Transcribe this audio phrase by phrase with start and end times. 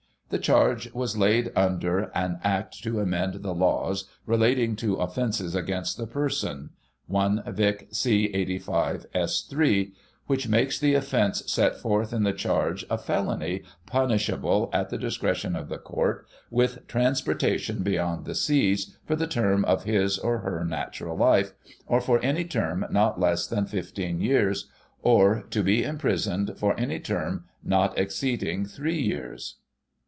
[0.29, 5.97] The charge was laid under "An Act to amend the Laws relating to Offences against
[5.97, 6.69] the Person"
[7.13, 8.27] (i Vic, c.
[8.27, 9.41] 85, s.
[9.41, 9.91] 3),
[10.27, 15.53] which makes the offence set forth in the charge, a felony, punishable, at the discretion
[15.53, 20.63] of the Court, with transportation beyond the seas, for the term of his, or her,
[20.63, 21.51] natural life,
[21.87, 24.69] or for any term not less than fifteen years,
[25.01, 29.57] or to be imprisoned for any term not exceeding three years.